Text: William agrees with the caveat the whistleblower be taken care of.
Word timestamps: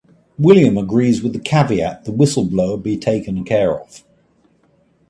William 0.39 0.79
agrees 0.79 1.21
with 1.21 1.31
the 1.33 1.39
caveat 1.39 2.05
the 2.05 2.11
whistleblower 2.11 2.75
be 2.81 2.97
taken 2.97 3.43
care 3.45 3.79
of. 3.81 4.03